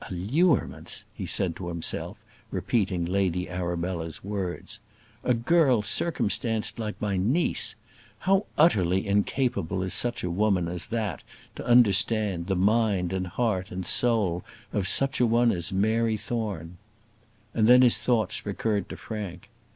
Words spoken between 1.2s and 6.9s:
said to himself, repeating Lady Arabella's words. "A girl circumstanced